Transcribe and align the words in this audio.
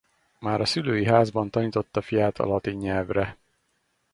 Már 0.39 0.61
a 0.61 0.65
szülői 0.65 1.05
házban 1.05 1.49
tanította 1.49 2.01
fiát 2.01 2.37
a 2.39 2.45
latin 2.45 2.77
nyelvre. 2.77 3.37